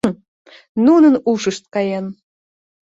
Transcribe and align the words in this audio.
“Нунын 0.85 1.15
ушышт 1.31 1.63
каен! 1.73 2.05